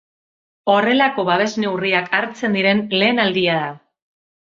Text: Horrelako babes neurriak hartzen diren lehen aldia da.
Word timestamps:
Horrelako 0.75 1.25
babes 1.27 1.51
neurriak 1.63 2.09
hartzen 2.21 2.57
diren 2.59 2.81
lehen 3.03 3.23
aldia 3.27 3.59
da. 3.65 3.69